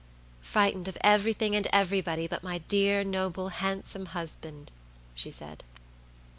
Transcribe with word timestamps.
"Frightened 0.41 0.87
of 0.87 0.97
everything 1.01 1.55
and 1.55 1.67
everybody 1.71 2.25
but 2.25 2.41
my 2.41 2.57
dear, 2.57 3.03
noble, 3.03 3.49
handsome 3.49 4.07
husband," 4.07 4.71
she 5.13 5.29
said. 5.29 5.63